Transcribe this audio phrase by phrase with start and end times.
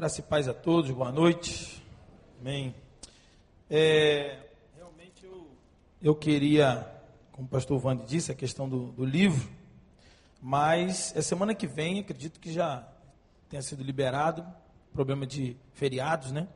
[0.00, 1.84] Graça e paz a todos, boa noite.
[2.40, 2.74] Amém.
[3.68, 4.38] É,
[4.74, 5.46] realmente eu,
[6.00, 6.90] eu queria,
[7.30, 9.46] como o pastor Wande disse, a questão do, do livro,
[10.40, 12.88] mas é semana que vem, acredito que já
[13.50, 14.42] tenha sido liberado,
[14.90, 16.48] problema de feriados, né?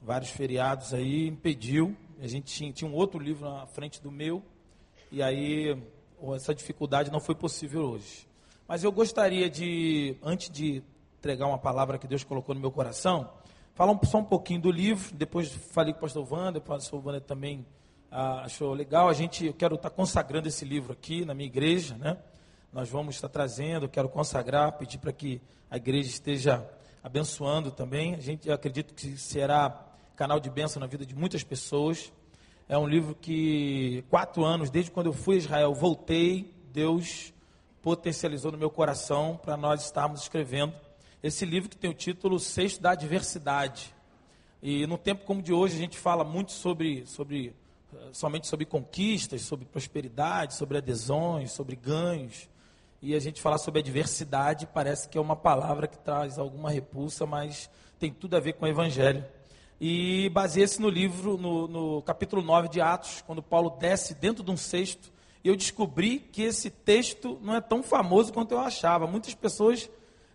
[0.00, 1.96] Vários feriados aí, impediu.
[2.20, 4.42] A gente tinha, tinha um outro livro na frente do meu,
[5.12, 5.80] e aí
[6.34, 8.26] essa dificuldade não foi possível hoje.
[8.66, 10.82] Mas eu gostaria de, antes de
[11.22, 13.30] entregar uma palavra que Deus colocou no meu coração,
[13.76, 17.20] falar só um pouquinho do livro, depois falei com o pastor Wander, o pastor Wander
[17.20, 17.64] também
[18.10, 19.08] ah, achou legal.
[19.08, 22.18] A gente, eu quero estar consagrando esse livro aqui na minha igreja, né?
[22.72, 25.40] Nós vamos estar trazendo, quero consagrar, pedir para que
[25.70, 26.68] a igreja esteja
[27.04, 28.16] abençoando também.
[28.16, 29.80] A gente acredita que será
[30.16, 32.12] canal de bênção na vida de muitas pessoas.
[32.68, 37.32] É um livro que, quatro anos, desde quando eu fui a Israel, voltei, Deus
[37.80, 40.74] potencializou no meu coração para nós estarmos escrevendo
[41.22, 43.94] esse livro que tem o título Sexto da Adversidade.
[44.60, 47.54] E num tempo como de hoje, a gente fala muito sobre, sobre
[48.12, 52.48] somente sobre conquistas, sobre prosperidade, sobre adesões, sobre ganhos.
[53.00, 57.24] E a gente falar sobre adversidade parece que é uma palavra que traz alguma repulsa,
[57.24, 59.24] mas tem tudo a ver com o Evangelho.
[59.80, 64.50] E baseia-se no livro, no, no capítulo 9 de Atos, quando Paulo desce dentro de
[64.50, 65.12] um cesto.
[65.44, 69.06] Eu descobri que esse texto não é tão famoso quanto eu achava.
[69.08, 69.88] Muitas pessoas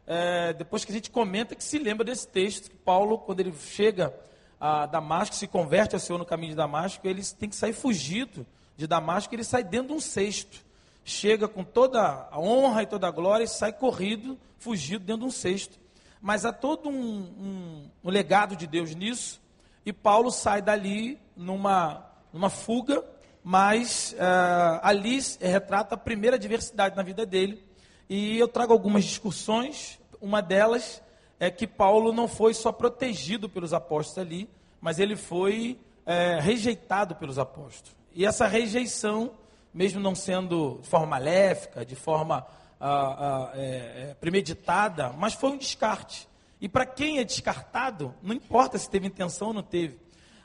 [0.08, 3.54] é, depois que a gente comenta que se lembra desse texto, que Paulo, quando ele
[3.54, 4.14] chega
[4.60, 8.48] a Damasco, se converte ao Senhor no caminho de Damasco, ele tem que sair fugido
[8.78, 10.66] de Damasco, ele sai dentro de um cesto.
[11.04, 15.28] Chega com toda a honra e toda a glória e sai corrido, fugido dentro de
[15.28, 15.78] um cesto.
[16.22, 19.42] Mas há todo um, um, um legado de Deus nisso,
[19.86, 23.04] e Paulo sai dali numa, numa fuga,
[23.44, 27.64] mas uh, ali retrata a primeira adversidade na vida dele,
[28.10, 30.00] e eu trago algumas discussões.
[30.22, 31.02] Uma delas
[31.40, 34.50] é que Paulo não foi só protegido pelos apóstolos ali,
[34.82, 37.96] mas ele foi é, rejeitado pelos apóstolos.
[38.14, 39.32] E essa rejeição,
[39.74, 42.48] mesmo não sendo de forma maléfica, de forma
[42.80, 46.28] ah, ah, é, é, premeditada, mas foi um descarte.
[46.60, 50.00] E para quem é descartado, não importa se teve intenção ou não teve.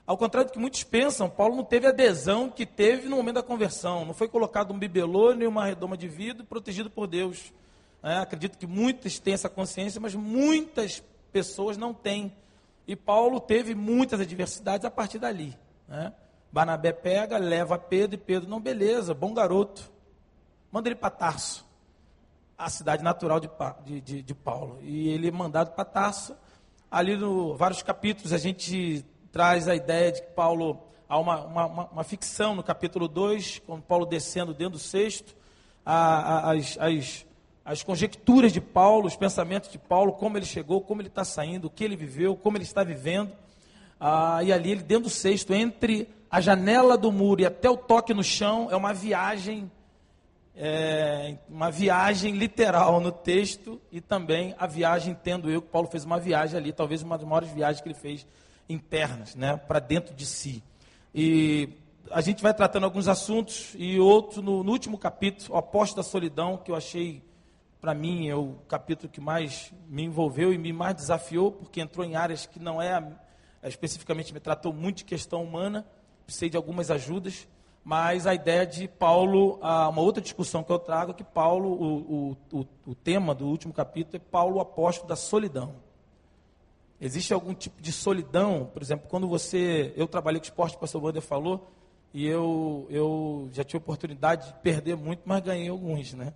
[0.04, 3.42] Ao contrário do que muitos pensam, Paulo não teve adesão que teve no momento da
[3.42, 4.04] conversão.
[4.04, 7.52] Não foi colocado um bibelô nem uma redoma de vidro protegido por Deus.
[8.02, 11.02] É, acredito que muitos têm essa consciência, mas muitas
[11.32, 12.32] pessoas não têm.
[12.86, 15.56] E Paulo teve muitas adversidades a partir dali.
[15.86, 16.12] Né?
[16.50, 19.90] Barnabé pega, leva Pedro, e Pedro, não, beleza, bom garoto.
[20.70, 21.64] Manda ele para Tarso,
[22.58, 24.78] a cidade natural de, de, de, Paulo.
[24.82, 26.36] E ele é mandado para Tarso.
[26.90, 31.66] Ali no vários capítulos a gente traz a ideia de que Paulo, há uma, uma,
[31.66, 35.34] uma ficção no capítulo 2, com Paulo descendo dentro do sexto,
[35.84, 37.26] as, as,
[37.64, 41.66] as conjecturas de Paulo, os pensamentos de Paulo, como ele chegou, como ele está saindo,
[41.66, 43.32] o que ele viveu, como ele está vivendo.
[44.00, 47.76] Ah, e ali, ele dentro do sexto, entre a janela do muro e até o
[47.76, 49.70] toque no chão, é uma viagem,
[50.56, 56.04] é, uma viagem literal no texto e também a viagem, entendo eu, que Paulo fez
[56.04, 58.26] uma viagem ali, talvez uma das maiores viagens que ele fez
[58.68, 60.64] internas, né, para dentro de si.
[61.14, 61.68] E
[62.10, 66.10] a gente vai tratando alguns assuntos e outro no, no último capítulo, o apóstolo da
[66.10, 67.22] solidão, que eu achei
[67.82, 72.06] para mim é o capítulo que mais me envolveu e me mais desafiou, porque entrou
[72.06, 73.12] em áreas que não é,
[73.60, 75.84] é especificamente me tratou muito de questão humana,
[76.24, 77.48] precisei de algumas ajudas,
[77.82, 82.36] mas a ideia de Paulo, uma outra discussão que eu trago é que Paulo, o,
[82.52, 85.74] o, o, tema do último capítulo é Paulo, o apóstolo da solidão.
[87.00, 89.92] Existe algum tipo de solidão, por exemplo, quando você.
[89.96, 91.68] Eu trabalhei com esporte, o pastor Wander falou,
[92.14, 96.32] e eu, eu já tive oportunidade de perder muito, mas ganhei alguns, né?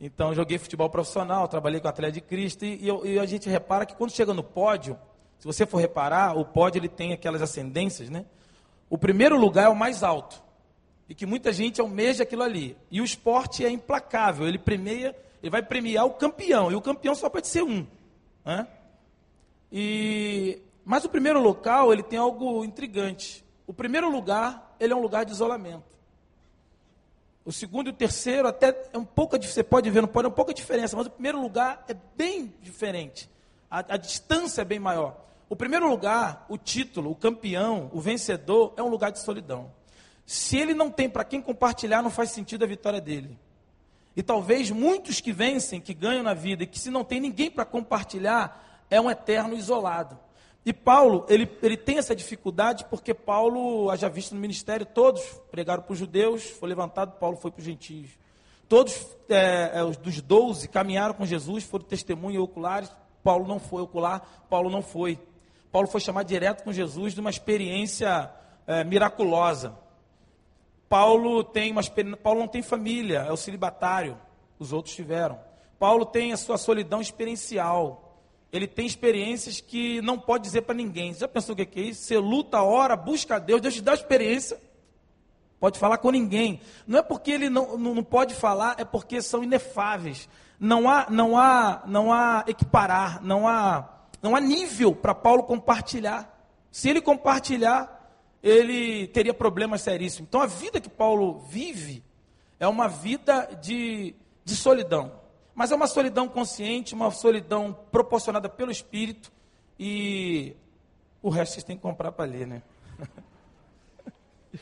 [0.00, 3.86] Então, joguei futebol profissional, trabalhei com atleta de Cristo, e, eu, e, a gente repara
[3.86, 4.98] que quando chega no pódio,
[5.38, 8.24] se você for reparar, o pódio ele tem aquelas ascendências, né?
[8.90, 10.42] O primeiro lugar é o mais alto,
[11.08, 12.76] e que muita gente almeja aquilo ali.
[12.90, 17.14] E o esporte é implacável, ele premia, ele vai premiar o campeão, e o campeão
[17.14, 17.86] só pode ser um,
[18.44, 18.66] né?
[19.72, 23.44] E, mas o primeiro local, ele tem algo intrigante.
[23.66, 25.93] O primeiro lugar, ele é um lugar de isolamento.
[27.44, 30.28] O segundo e o terceiro até é um pouco, você pode ver, não pode, é
[30.28, 33.28] um pouca diferença, mas o primeiro lugar é bem diferente.
[33.70, 35.24] A, a distância é bem maior.
[35.48, 39.70] O primeiro lugar, o título, o campeão, o vencedor, é um lugar de solidão.
[40.24, 43.38] Se ele não tem para quem compartilhar, não faz sentido a vitória dele.
[44.16, 47.50] E talvez muitos que vencem, que ganham na vida, e que se não tem ninguém
[47.50, 50.18] para compartilhar, é um eterno isolado.
[50.66, 55.82] E Paulo, ele, ele tem essa dificuldade porque Paulo, haja visto no ministério, todos pregaram
[55.82, 58.10] para os judeus, foi levantado, Paulo foi para os gentios.
[58.66, 62.90] Todos é, é, os dos doze caminharam com Jesus, foram testemunhas oculares,
[63.22, 65.18] Paulo não foi, ocular, Paulo não foi.
[65.70, 68.30] Paulo foi chamado direto com Jesus de uma experiência
[68.66, 69.76] é, miraculosa.
[70.88, 71.82] Paulo tem uma
[72.22, 74.16] Paulo não tem família, é o celibatário,
[74.58, 75.38] os outros tiveram.
[75.78, 78.03] Paulo tem a sua solidão experiencial.
[78.54, 81.12] Ele tem experiências que não pode dizer para ninguém.
[81.12, 82.04] Já pensou o que é isso?
[82.04, 84.60] Você luta, ora, busca a Deus, Deus te dá experiência.
[85.58, 86.60] Pode falar com ninguém.
[86.86, 90.28] Não é porque ele não, não, não pode falar, é porque são inefáveis.
[90.60, 93.88] Não há, não há, não há equiparar, não há,
[94.22, 96.32] não há nível para Paulo compartilhar.
[96.70, 98.08] Se ele compartilhar,
[98.40, 100.28] ele teria problemas seríssimos.
[100.28, 102.04] Então a vida que Paulo vive
[102.60, 104.14] é uma vida de,
[104.44, 105.23] de solidão.
[105.54, 109.32] Mas é uma solidão consciente, uma solidão proporcionada pelo Espírito.
[109.78, 110.56] E
[111.22, 112.62] o resto vocês têm que comprar para ler, né?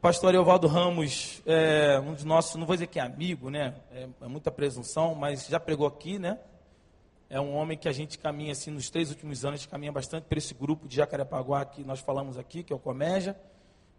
[0.00, 3.74] Pastor Evaldo Ramos, é, um dos nossos, não vou dizer que é amigo, né?
[3.90, 6.38] É, é muita presunção, mas já pregou aqui, né?
[7.28, 9.90] É um homem que a gente caminha assim nos três últimos anos, a gente caminha
[9.90, 13.36] bastante por esse grupo de Jacarepaguá que nós falamos aqui, que é o Comédia.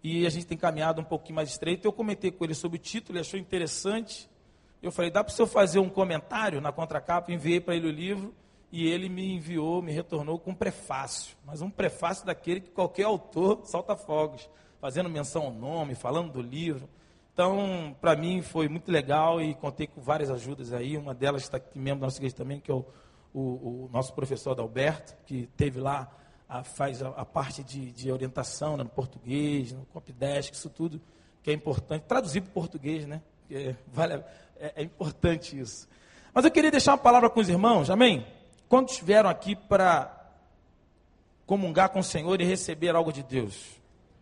[0.01, 1.85] E a gente tem caminhado um pouquinho mais estreito.
[1.85, 4.29] Eu comentei com ele sobre o título, ele achou interessante.
[4.81, 7.31] Eu falei, dá para o senhor fazer um comentário na contracapa?
[7.31, 8.33] Enviei para ele o livro
[8.71, 11.35] e ele me enviou, me retornou com um prefácio.
[11.45, 16.41] Mas um prefácio daquele que qualquer autor solta fogos, fazendo menção ao nome, falando do
[16.41, 16.87] livro.
[17.33, 20.97] Então, para mim foi muito legal e contei com várias ajudas aí.
[20.97, 22.85] Uma delas está aqui, membro da nossa igreja também, que é o
[23.37, 26.11] o, o nosso professor Adalberto, que teve lá,
[26.49, 30.99] a, faz a, a parte de, de, orientação né, no português, no Copdesk, isso tudo
[31.43, 32.03] que é importante.
[32.03, 33.21] Traduzir para o português, né?
[33.49, 34.23] É, vale,
[34.59, 35.87] é, é importante isso.
[36.33, 38.25] Mas eu queria deixar uma palavra com os irmãos, amém?
[38.69, 40.13] Quando estiveram aqui para
[41.45, 43.79] comungar com o Senhor e receber algo de Deus?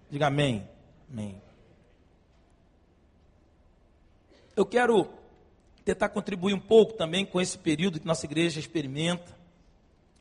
[0.10, 0.68] Diga amém.
[1.12, 1.42] Amém.
[4.56, 5.10] Eu quero
[5.84, 9.36] tentar contribuir um pouco também com esse período que nossa igreja experimenta,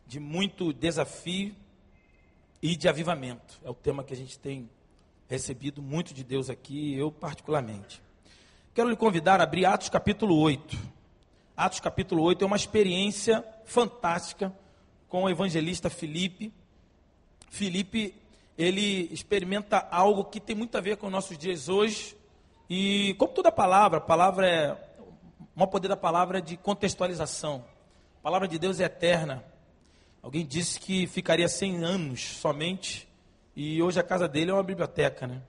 [0.07, 1.55] de muito desafio
[2.61, 3.61] e de avivamento.
[3.65, 4.69] É o tema que a gente tem
[5.29, 8.03] recebido muito de Deus aqui, eu particularmente.
[8.75, 10.77] Quero lhe convidar a abrir Atos capítulo 8.
[11.57, 14.53] Atos capítulo 8 é uma experiência fantástica
[15.09, 16.53] com o evangelista Filipe.
[17.49, 18.21] Filipe,
[18.59, 22.17] ele experimenta algo que tem muito a ver com nossos dias hoje.
[22.69, 24.73] E como toda palavra, a palavra é
[25.39, 27.65] o maior poder da palavra é de contextualização.
[28.19, 29.45] A palavra de Deus é eterna.
[30.21, 33.07] Alguém disse que ficaria 100 anos somente,
[33.55, 35.41] e hoje a casa dele é uma biblioteca, né?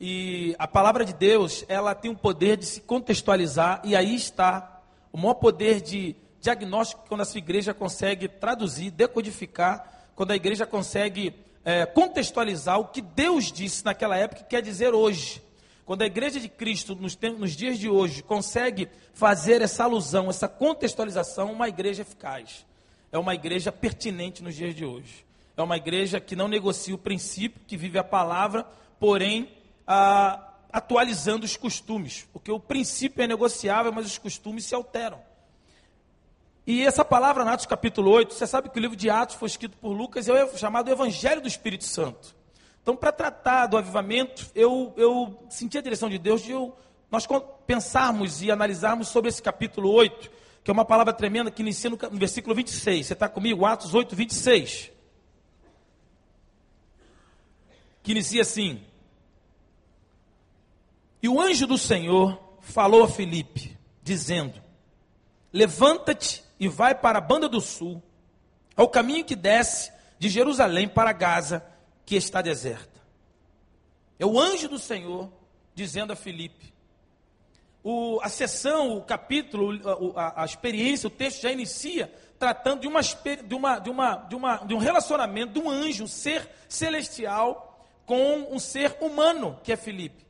[0.00, 4.82] E a palavra de Deus, ela tem o poder de se contextualizar, e aí está
[5.10, 10.66] o maior poder de diagnóstico quando a sua igreja consegue traduzir, decodificar, quando a igreja
[10.66, 11.34] consegue
[11.64, 15.42] é, contextualizar o que Deus disse naquela época e quer dizer hoje.
[15.86, 20.48] Quando a igreja de Cristo, nos, nos dias de hoje, consegue fazer essa alusão, essa
[20.48, 22.66] contextualização, uma igreja eficaz.
[23.10, 25.24] É uma igreja pertinente nos dias de hoje.
[25.56, 28.66] É uma igreja que não negocia o princípio, que vive a palavra,
[29.00, 29.48] porém
[29.86, 32.26] ah, atualizando os costumes.
[32.32, 35.20] Porque o princípio é negociável, mas os costumes se alteram.
[36.66, 39.76] E essa palavra, Atos capítulo 8, você sabe que o livro de Atos foi escrito
[39.76, 42.34] por Lucas, é chamado Evangelho do Espírito Santo.
[42.82, 46.76] Então, para tratar do avivamento, eu, eu senti a direção de Deus de eu,
[47.10, 47.26] nós
[47.66, 50.30] pensarmos e analisarmos sobre esse capítulo 8,
[50.62, 53.06] que é uma palavra tremenda que inicia no, no versículo 26.
[53.06, 53.64] Você está comigo?
[53.64, 54.90] Atos 8, 26.
[58.02, 58.82] Que inicia assim:
[61.26, 64.62] E o anjo do Senhor falou a Filipe, dizendo:
[65.52, 68.00] Levanta-te e vai para a banda do sul,
[68.76, 71.66] ao caminho que desce de Jerusalém para Gaza
[72.04, 73.00] que está deserta.
[74.20, 75.28] É o anjo do Senhor
[75.74, 76.72] dizendo a Filipe.
[77.82, 79.80] O, a sessão, o capítulo,
[80.14, 82.06] a, a, experiência, o texto já inicia
[82.38, 86.04] tratando de, uma, de, uma, de, uma, de, uma, de um relacionamento de um anjo,
[86.04, 90.25] um ser celestial, com um ser humano, que é Filipe.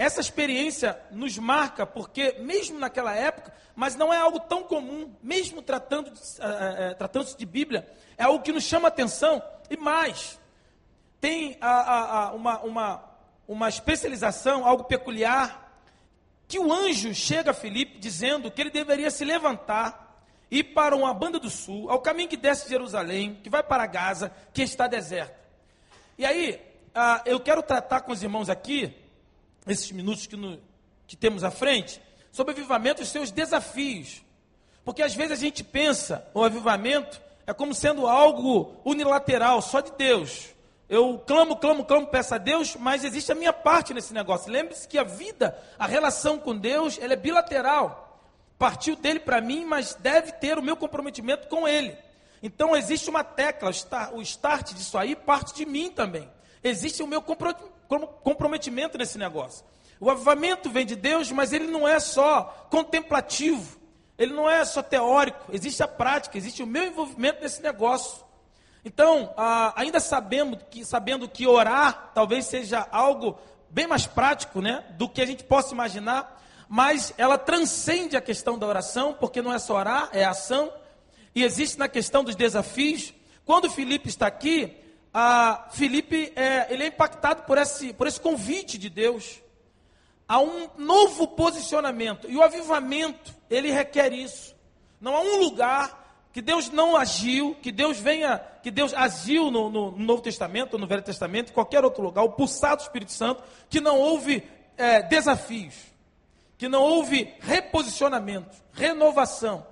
[0.00, 5.60] Essa experiência nos marca porque, mesmo naquela época, mas não é algo tão comum, mesmo
[5.60, 10.40] tratando, uh, uh, tratando-se de Bíblia, é algo que nos chama atenção, e mais,
[11.20, 11.58] tem
[12.32, 13.04] uma, uma,
[13.46, 15.70] uma especialização, algo peculiar,
[16.48, 21.12] que o anjo chega a Filipe dizendo que ele deveria se levantar ir para uma
[21.12, 24.86] banda do sul, ao caminho que desce de Jerusalém, que vai para Gaza, que está
[24.86, 25.38] deserta.
[26.16, 26.58] E aí,
[26.94, 28.96] ah, eu quero tratar com os irmãos aqui,
[29.66, 30.58] esses minutos que, no,
[31.06, 32.00] que temos à frente,
[32.32, 34.22] sobre avivamento e seus desafios.
[34.84, 39.90] Porque às vezes a gente pensa o avivamento é como sendo algo unilateral, só de
[39.92, 40.50] Deus.
[40.88, 44.52] Eu clamo, clamo, clamo, peço a Deus, mas existe a minha parte nesse negócio.
[44.52, 48.24] Lembre-se que a vida, a relação com Deus, ela é bilateral.
[48.58, 51.96] Partiu dele para mim, mas deve ter o meu comprometimento com ele.
[52.42, 53.70] Então existe uma tecla,
[54.12, 56.30] o start disso aí parte de mim também.
[56.62, 59.64] Existe o meu comprometimento nesse negócio.
[59.98, 63.78] O avivamento vem de Deus, mas ele não é só contemplativo,
[64.18, 68.24] ele não é só teórico, existe a prática, existe o meu envolvimento nesse negócio.
[68.84, 69.34] Então,
[69.76, 73.38] ainda sabendo que, sabendo que orar talvez seja algo
[73.68, 78.58] bem mais prático né, do que a gente possa imaginar, mas ela transcende a questão
[78.58, 80.72] da oração, porque não é só orar, é ação,
[81.34, 83.12] e existe na questão dos desafios.
[83.44, 84.76] Quando Felipe está aqui,
[85.12, 89.40] a Felipe é, ele é impactado por esse, por esse convite de Deus
[90.28, 92.30] a um novo posicionamento.
[92.30, 94.54] E o avivamento, ele requer isso.
[95.00, 96.00] Não há um lugar
[96.32, 100.78] que Deus não agiu, que Deus venha, que Deus agiu no, no, no Novo Testamento,
[100.78, 104.44] no Velho Testamento, qualquer outro lugar, o pulsar do Espírito Santo, que não houve
[104.76, 105.74] é, desafios,
[106.56, 109.66] que não houve reposicionamento, renovação.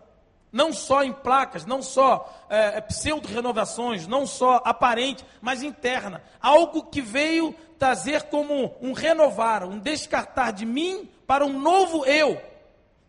[0.51, 6.23] Não só em placas, não só é, é pseudo-renovações, não só aparente, mas interna.
[6.41, 12.41] Algo que veio trazer como um renovar, um descartar de mim para um novo eu,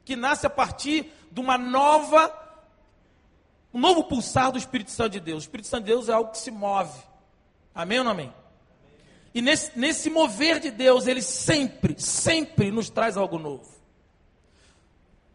[0.03, 2.34] que nasce a partir de uma nova,
[3.74, 5.43] um novo pulsar do Espírito Santo de Deus.
[5.43, 7.00] O Espírito Santo de Deus é algo que se move.
[7.74, 8.34] Amém ou não amém?
[9.34, 13.79] E nesse, nesse mover de Deus, ele sempre, sempre nos traz algo novo.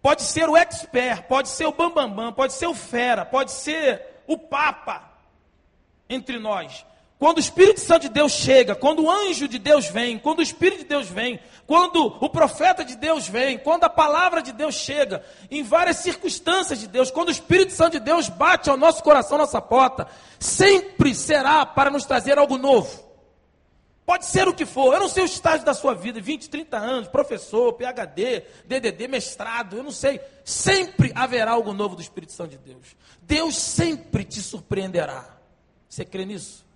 [0.05, 3.51] Pode ser o expert, pode ser o bambambam, bam, bam, pode ser o fera, pode
[3.53, 5.03] ser o papa
[6.11, 6.85] entre nós.
[7.19, 10.43] Quando o Espírito Santo de Deus chega, quando o anjo de Deus vem, quando o
[10.43, 14.75] Espírito de Deus vem, quando o profeta de Deus vem, quando a palavra de Deus
[14.75, 19.03] chega, em várias circunstâncias de Deus, quando o Espírito Santo de Deus bate ao nosso
[19.03, 20.07] coração, nossa porta,
[20.39, 23.03] sempre será para nos trazer algo novo.
[24.07, 26.77] Pode ser o que for, eu não sei o estágio da sua vida, 20, 30
[26.77, 30.21] anos, professor, PhD, DDD, mestrado, eu não sei.
[30.45, 32.97] Sempre haverá algo novo do Espírito Santo de Deus.
[33.23, 35.39] Deus sempre te surpreenderá.
[35.89, 36.67] Você crê nisso?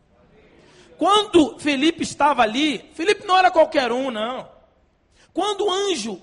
[0.96, 4.48] Quando Felipe estava ali, Felipe não era qualquer um, não.
[5.34, 6.22] Quando o anjo,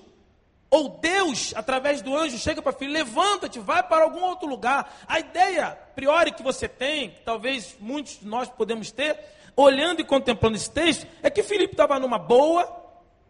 [0.68, 4.92] ou Deus, através do anjo, chega para Felipe, levanta-te, vai para algum outro lugar.
[5.06, 9.18] A ideia, priori, que você tem, que talvez muitos de nós podemos ter,
[9.56, 12.84] olhando e contemplando esse texto, é que Felipe estava numa boa,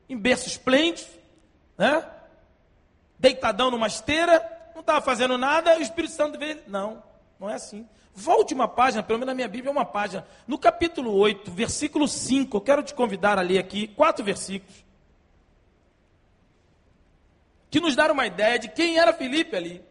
[0.09, 1.09] em berço esplêndido,
[1.79, 2.05] né?
[3.19, 6.61] deitadão numa esteira, não estava fazendo nada, e o Espírito Santo veio.
[6.67, 7.03] Não,
[7.39, 7.89] não é assim.
[8.15, 10.27] Volte uma página, pelo menos na minha Bíblia é uma página.
[10.47, 14.85] No capítulo 8, versículo 5, eu quero te convidar a ler aqui quatro versículos.
[17.71, 19.85] Que nos dar uma ideia de quem era Felipe ali.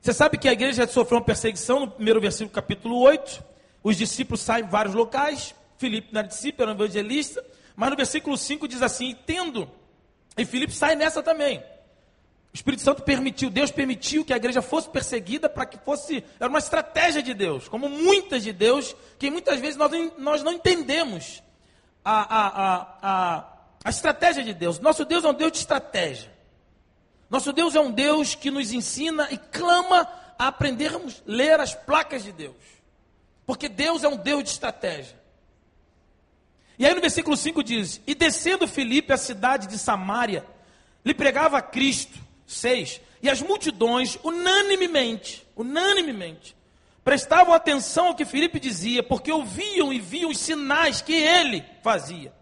[0.00, 3.55] Você sabe que a igreja sofreu uma perseguição no primeiro versículo, capítulo 8.
[3.86, 5.54] Os discípulos saem em vários locais.
[5.78, 7.46] Filipe não era discípulo, era um evangelista.
[7.76, 9.70] Mas no versículo 5 diz assim: tendo.
[10.36, 11.60] E Filipe sai nessa também.
[11.60, 11.64] O
[12.52, 16.24] Espírito Santo permitiu, Deus permitiu que a igreja fosse perseguida para que fosse.
[16.40, 20.54] Era uma estratégia de Deus, como muitas de Deus, que muitas vezes nós, nós não
[20.54, 21.40] entendemos
[22.04, 23.52] a, a, a, a,
[23.84, 24.80] a estratégia de Deus.
[24.80, 26.32] Nosso Deus é um Deus de estratégia.
[27.30, 31.72] Nosso Deus é um Deus que nos ensina e clama a aprendermos a ler as
[31.72, 32.75] placas de Deus.
[33.46, 35.16] Porque Deus é um Deus de estratégia.
[36.78, 40.44] E aí no versículo 5 diz: E descendo Filipe à cidade de Samaria,
[41.04, 42.26] lhe pregava Cristo.
[42.46, 43.00] 6.
[43.22, 46.56] E as multidões, unanimemente, unanimemente,
[47.02, 52.32] prestavam atenção ao que Filipe dizia, porque ouviam e viam os sinais que ele fazia.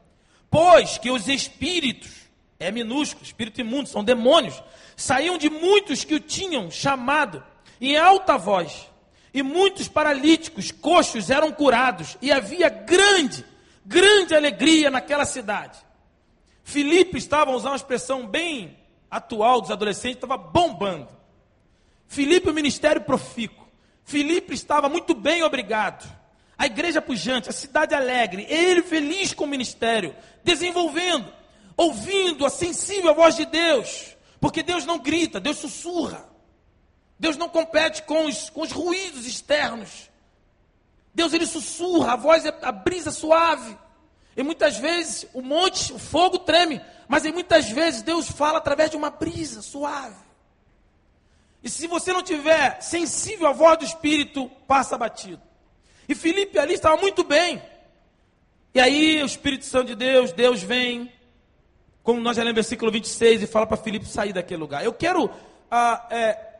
[0.50, 2.10] Pois que os espíritos,
[2.58, 4.62] é minúsculo, espírito imundo, são demônios,
[4.96, 7.42] saíam de muitos que o tinham chamado
[7.80, 8.88] em alta voz.
[9.34, 13.44] E muitos paralíticos, coxos eram curados, e havia grande,
[13.84, 15.76] grande alegria naquela cidade.
[16.62, 18.78] Filipe estava usando uma expressão bem
[19.10, 21.08] atual dos adolescentes estava bombando.
[22.06, 23.66] Filipe, o ministério profícuo.
[24.04, 26.08] Filipe estava muito bem, obrigado.
[26.56, 31.32] A igreja pujante, a cidade alegre, ele feliz com o ministério, desenvolvendo,
[31.76, 36.33] ouvindo a sensível voz de Deus, porque Deus não grita, Deus sussurra.
[37.18, 40.10] Deus não compete com os, com os ruídos externos.
[41.14, 43.78] Deus ele sussurra, a voz é a brisa suave.
[44.36, 48.90] E muitas vezes o monte, o fogo treme, mas em muitas vezes Deus fala através
[48.90, 50.24] de uma brisa suave.
[51.62, 55.40] E se você não tiver sensível à voz do Espírito, passa batido.
[56.08, 57.62] E Felipe ali estava muito bem.
[58.74, 61.10] E aí o Espírito Santo de Deus, Deus vem,
[62.02, 64.84] como nós já lemos no versículo 26, e fala para Felipe sair daquele lugar.
[64.84, 65.30] Eu quero
[65.70, 66.53] ah, é,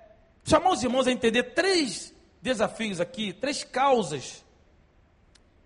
[0.44, 4.44] chamar os irmãos a entender três desafios aqui, três causas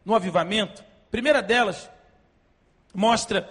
[0.05, 0.85] no avivamento.
[1.11, 1.91] primeira delas
[2.95, 3.49] mostra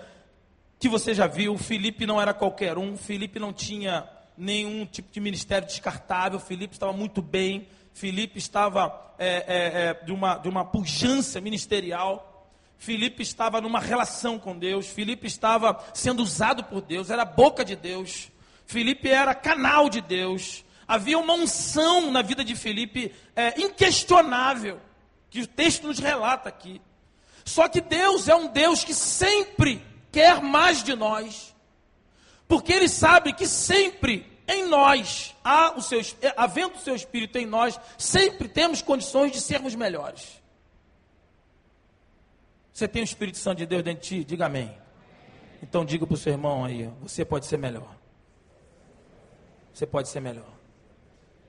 [0.79, 4.07] que você já viu, Felipe não era qualquer um, Felipe não tinha
[4.37, 6.39] nenhum tipo de ministério descartável.
[6.39, 7.67] Filipe estava muito bem.
[7.93, 12.47] Filipe estava é, é, é, de, uma, de uma pujança ministerial.
[12.77, 14.87] Filipe estava numa relação com Deus.
[14.87, 17.09] Filipe estava sendo usado por Deus.
[17.09, 18.29] Era a boca de Deus.
[18.67, 20.63] Filipe era canal de Deus.
[20.87, 24.79] Havia uma unção na vida de Filipe é, inquestionável,
[25.29, 26.81] que o texto nos relata aqui.
[27.43, 31.53] Só que Deus é um Deus que sempre quer mais de nós,
[32.47, 35.99] porque Ele sabe que sempre em nós, há o seu,
[36.37, 40.41] havendo o seu Espírito em nós, sempre temos condições de sermos melhores.
[42.71, 44.23] Você tem o Espírito Santo de Deus dentro de ti?
[44.23, 44.73] Diga amém.
[45.61, 47.93] Então diga para o seu irmão aí, você pode ser melhor.
[49.73, 50.56] Você pode ser melhor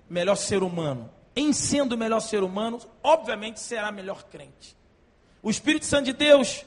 [0.08, 1.10] melhor ser humano.
[1.34, 4.76] Em sendo o melhor ser humano, obviamente será melhor crente.
[5.42, 6.64] O Espírito Santo de Deus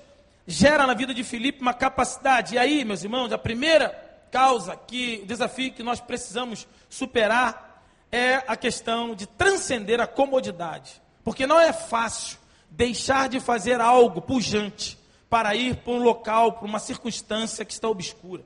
[0.48, 2.56] gera na vida de Filipe uma capacidade.
[2.56, 3.90] E aí, meus irmãos, a primeira
[4.32, 11.02] causa que o desafio que nós precisamos superar é a questão de transcender a comodidade.
[11.24, 12.38] Porque não é fácil
[12.70, 14.98] deixar de fazer algo pujante
[15.30, 18.44] para ir para um local, para uma circunstância que está obscura.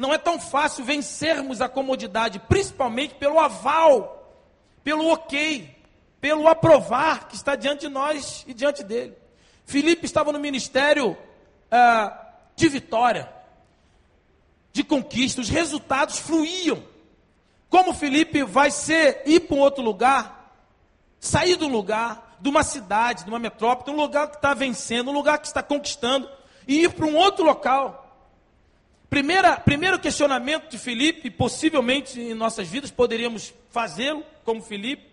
[0.00, 4.34] Não é tão fácil vencermos a comodidade, principalmente pelo aval,
[4.82, 5.76] pelo ok,
[6.18, 9.14] pelo aprovar que está diante de nós e diante dele.
[9.66, 11.18] Filipe estava no ministério
[11.70, 13.30] ah, de vitória,
[14.72, 16.82] de conquista, os resultados fluíam.
[17.68, 20.50] Como Felipe vai ser ir para um outro lugar,
[21.20, 25.14] sair do lugar, de uma cidade, de uma metrópole, um lugar que está vencendo, um
[25.14, 26.26] lugar que está conquistando,
[26.66, 28.09] e ir para um outro local.
[29.10, 35.10] Primeira, primeiro questionamento de Felipe, possivelmente em nossas vidas poderíamos fazê-lo como Felipe,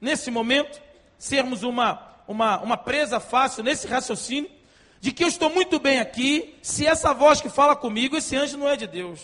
[0.00, 0.80] nesse momento,
[1.18, 4.50] sermos uma, uma, uma presa fácil nesse raciocínio,
[4.98, 8.56] de que eu estou muito bem aqui, se essa voz que fala comigo, esse anjo
[8.56, 9.20] não é de Deus.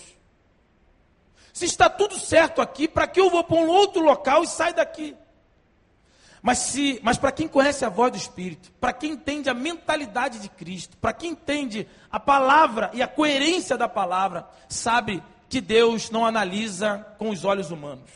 [1.54, 4.75] Se está tudo certo aqui, para que eu vou para um outro local e saio
[4.75, 5.16] daqui?
[6.42, 10.39] Mas, se, mas para quem conhece a voz do Espírito, para quem entende a mentalidade
[10.39, 16.10] de Cristo, para quem entende a palavra e a coerência da palavra, sabe que Deus
[16.10, 18.10] não analisa com os olhos humanos.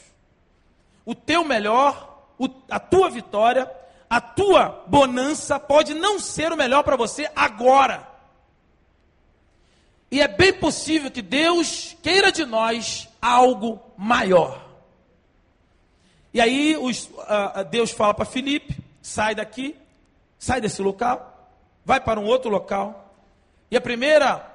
[1.04, 3.70] O teu melhor, o, a tua vitória,
[4.08, 8.06] a tua bonança pode não ser o melhor para você agora.
[10.10, 14.61] E é bem possível que Deus queira de nós algo maior.
[16.32, 19.76] E aí os, uh, Deus fala para Filipe: sai daqui,
[20.38, 21.50] sai desse local,
[21.84, 23.14] vai para um outro local.
[23.70, 24.50] E a primeira,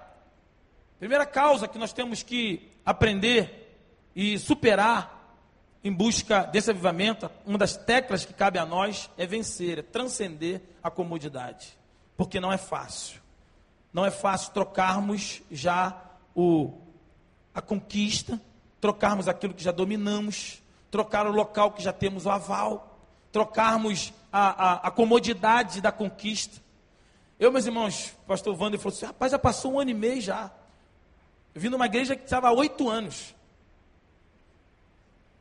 [1.00, 3.80] primeira causa que nós temos que aprender
[4.16, 5.18] e superar
[5.84, 10.62] em busca desse avivamento, uma das teclas que cabe a nós é vencer, é transcender
[10.84, 11.78] a comodidade.
[12.18, 13.22] Porque não é fácil.
[13.94, 15.96] Não é fácil trocarmos já
[16.36, 16.74] o,
[17.54, 18.42] a conquista,
[18.82, 23.00] trocarmos aquilo que já dominamos trocar o local que já temos o aval,
[23.32, 26.62] trocarmos a, a, a comodidade da conquista.
[27.39, 30.21] Eu, meus irmãos, o pastor Wander falou assim: rapaz, já passou um ano e meio
[30.21, 30.52] já.
[31.54, 33.36] Eu vim numa igreja que estava há oito anos.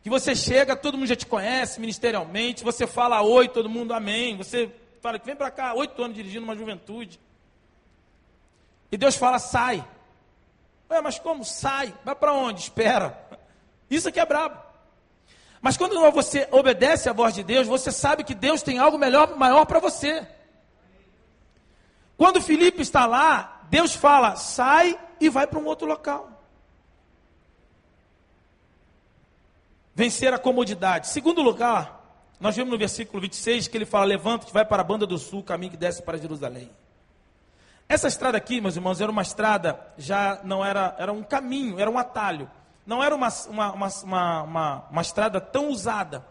[0.02, 4.36] Que você chega, todo mundo já te conhece ministerialmente, você fala oi, todo mundo amém.
[4.36, 7.18] Você fala que vem para cá, oito anos dirigindo uma juventude.
[8.90, 9.84] E Deus fala, sai.
[10.88, 11.44] Ué, mas como?
[11.44, 11.92] Sai.
[12.04, 12.60] Vai para onde?
[12.60, 13.18] Espera.
[13.90, 14.65] Isso aqui é brabo.
[15.66, 19.36] Mas quando você obedece à voz de Deus, você sabe que Deus tem algo melhor,
[19.36, 20.24] maior para você.
[22.16, 26.30] Quando Felipe está lá, Deus fala: sai e vai para um outro local.
[29.92, 31.08] Vencer a comodidade.
[31.08, 32.00] Segundo lugar,
[32.38, 35.42] nós vemos no versículo 26 que ele fala: levanta-te, vai para a banda do sul,
[35.42, 36.70] caminho que desce para Jerusalém.
[37.88, 41.90] Essa estrada aqui, meus irmãos, era uma estrada, já não era, era um caminho, era
[41.90, 42.48] um atalho
[42.86, 46.24] não era uma, uma, uma, uma, uma estrada tão usada.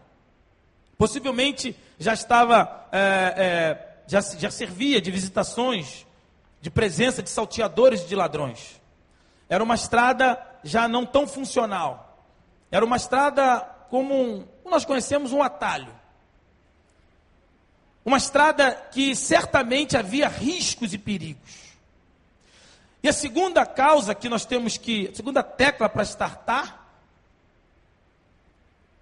[0.96, 6.06] Possivelmente já estava, é, é, já, já servia de visitações,
[6.60, 8.80] de presença de salteadores e de ladrões.
[9.48, 12.24] Era uma estrada já não tão funcional.
[12.70, 15.94] Era uma estrada como, um, nós conhecemos um atalho.
[18.04, 21.65] Uma estrada que certamente havia riscos e perigos.
[23.06, 26.90] E a segunda causa que nós temos que, a segunda tecla para startar,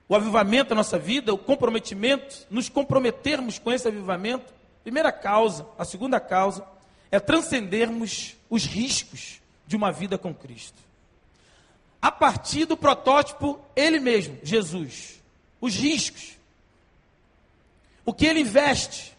[0.06, 5.86] o avivamento da nossa vida, o comprometimento, nos comprometermos com esse avivamento, primeira causa, a
[5.86, 6.66] segunda causa,
[7.10, 10.76] é transcendermos os riscos de uma vida com Cristo.
[12.02, 15.18] A partir do protótipo, ele mesmo, Jesus.
[15.62, 16.36] Os riscos.
[18.04, 19.16] O que ele investe.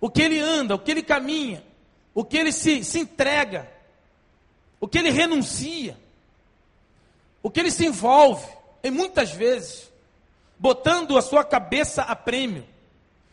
[0.00, 1.66] O que ele anda, o que ele caminha
[2.18, 3.70] o que ele se, se entrega,
[4.80, 5.96] o que ele renuncia.
[7.40, 8.44] o que ele se envolve,
[8.82, 9.88] em muitas vezes,
[10.58, 12.66] botando a sua cabeça a prêmio,